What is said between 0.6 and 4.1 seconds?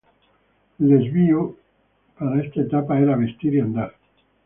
El desvío para esta etapa era Vestir y Andar.